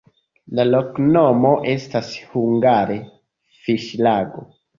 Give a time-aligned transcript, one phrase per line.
[0.59, 2.97] La loknomo estas hungare:
[3.61, 4.45] fiŝlago.